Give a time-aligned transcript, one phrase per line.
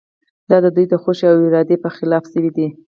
[0.49, 2.67] دا د دوی د خوښې او ارادې په خلاف شوې ده.